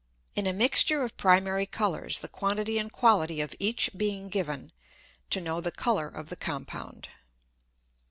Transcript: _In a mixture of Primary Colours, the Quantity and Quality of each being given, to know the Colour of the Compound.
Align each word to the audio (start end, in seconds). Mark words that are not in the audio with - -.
_In 0.35 0.49
a 0.49 0.51
mixture 0.51 1.03
of 1.03 1.15
Primary 1.15 1.67
Colours, 1.67 2.21
the 2.21 2.27
Quantity 2.27 2.79
and 2.79 2.91
Quality 2.91 3.39
of 3.39 3.53
each 3.59 3.91
being 3.95 4.29
given, 4.29 4.71
to 5.29 5.39
know 5.39 5.61
the 5.61 5.71
Colour 5.71 6.07
of 6.07 6.29
the 6.29 6.35
Compound. 6.35 7.09